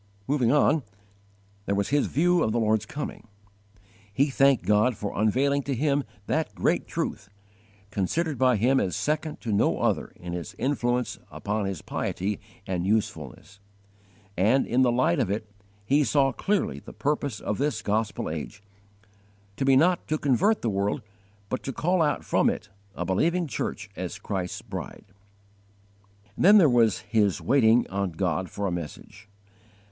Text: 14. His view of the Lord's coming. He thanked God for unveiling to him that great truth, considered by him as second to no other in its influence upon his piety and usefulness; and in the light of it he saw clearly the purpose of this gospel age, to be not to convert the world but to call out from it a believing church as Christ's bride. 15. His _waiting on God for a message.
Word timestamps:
14. 0.25 0.81
His 1.67 2.07
view 2.07 2.41
of 2.41 2.51
the 2.51 2.59
Lord's 2.59 2.87
coming. 2.87 3.27
He 4.11 4.31
thanked 4.31 4.65
God 4.65 4.97
for 4.97 5.15
unveiling 5.15 5.61
to 5.65 5.75
him 5.75 6.05
that 6.25 6.55
great 6.55 6.87
truth, 6.87 7.29
considered 7.91 8.39
by 8.39 8.55
him 8.55 8.79
as 8.79 8.95
second 8.95 9.41
to 9.41 9.51
no 9.51 9.77
other 9.77 10.11
in 10.15 10.33
its 10.33 10.55
influence 10.57 11.19
upon 11.29 11.65
his 11.67 11.83
piety 11.83 12.39
and 12.65 12.87
usefulness; 12.87 13.59
and 14.35 14.65
in 14.65 14.81
the 14.81 14.91
light 14.91 15.19
of 15.19 15.29
it 15.29 15.47
he 15.85 16.03
saw 16.03 16.31
clearly 16.31 16.79
the 16.79 16.93
purpose 16.93 17.39
of 17.39 17.59
this 17.59 17.83
gospel 17.83 18.27
age, 18.27 18.63
to 19.55 19.65
be 19.65 19.75
not 19.75 20.07
to 20.07 20.17
convert 20.17 20.63
the 20.63 20.69
world 20.71 21.03
but 21.47 21.61
to 21.61 21.71
call 21.71 22.01
out 22.01 22.23
from 22.25 22.49
it 22.49 22.69
a 22.95 23.05
believing 23.05 23.45
church 23.45 23.87
as 23.95 24.17
Christ's 24.17 24.63
bride. 24.63 25.05
15. 26.41 26.55
His 27.07 27.39
_waiting 27.39 27.85
on 27.93 28.13
God 28.13 28.49
for 28.49 28.65
a 28.65 28.71
message. 28.71 29.29